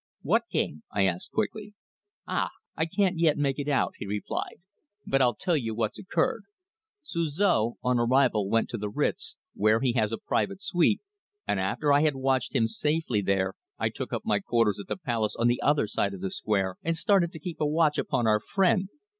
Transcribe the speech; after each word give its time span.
"What 0.23 0.49
game?" 0.49 0.81
I 0.91 1.03
asked 1.05 1.31
quickly. 1.31 1.75
"Ah! 2.27 2.49
I 2.75 2.87
can't 2.87 3.19
yet 3.19 3.37
make 3.37 3.59
it 3.59 3.67
out," 3.67 3.93
he 3.97 4.07
replied. 4.07 4.59
"But 5.05 5.21
I'll 5.21 5.35
tell 5.35 5.55
you 5.55 5.75
what's 5.75 5.99
occurred. 5.99 6.45
Suzor, 7.03 7.73
on 7.83 7.99
arrival, 7.99 8.49
went 8.49 8.67
to 8.69 8.79
the 8.79 8.89
Ritz, 8.89 9.35
where 9.53 9.79
he 9.79 9.93
has 9.93 10.11
a 10.11 10.17
private 10.17 10.59
suite, 10.59 11.01
and 11.47 11.59
after 11.59 11.93
I 11.93 12.01
had 12.01 12.15
watched 12.15 12.55
him 12.55 12.65
safely 12.65 13.21
there 13.21 13.53
I 13.77 13.89
took 13.89 14.11
up 14.11 14.25
my 14.25 14.39
quarters 14.39 14.79
at 14.79 14.87
the 14.87 14.97
Palace 14.97 15.35
on 15.35 15.45
the 15.47 15.61
other 15.61 15.85
side 15.85 16.15
of 16.15 16.21
the 16.21 16.31
Square, 16.31 16.77
and 16.81 16.95
started 16.97 17.31
to 17.33 17.39
keep 17.39 17.61
a 17.61 17.67
watch 17.67 17.99
upon 17.99 18.25
our 18.25 18.39
friend. 18.39 18.89